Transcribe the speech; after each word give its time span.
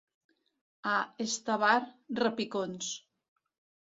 A 0.93 0.93
Estavar, 1.27 1.75
repicons. 2.25 2.93